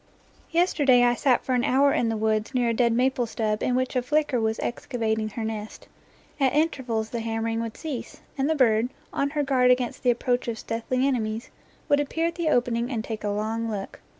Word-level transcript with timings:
Yesterday 0.49 1.03
I 1.03 1.13
sat 1.13 1.45
for 1.45 1.53
an 1.53 1.63
hour 1.63 1.93
in 1.93 2.09
the 2.09 2.17
woods 2.17 2.55
near 2.55 2.69
a 2.69 2.73
dead 2.73 2.91
maple 2.91 3.27
stub 3.27 3.61
in 3.61 3.75
which 3.75 3.95
a 3.95 4.01
flicker 4.01 4.41
was 4.41 4.57
excavating 4.57 5.29
her 5.29 5.43
nest. 5.43 5.87
At 6.39 6.55
intervals 6.55 7.11
the 7.11 7.19
hammering 7.19 7.61
would 7.61 7.77
cease, 7.77 8.21
and 8.35 8.49
the 8.49 8.55
bird, 8.55 8.89
on 9.13 9.29
her 9.29 9.43
guard 9.43 9.69
against 9.69 10.01
the 10.01 10.09
approach 10.09 10.47
of 10.47 10.57
stealthy 10.57 11.05
enemies, 11.07 11.51
would 11.87 11.99
appear 11.99 12.25
at 12.25 12.33
the 12.33 12.49
opening 12.49 12.89
and 12.89 13.03
take 13.03 13.23
a 13.23 13.29
long 13.29 13.69
look. 13.69 13.99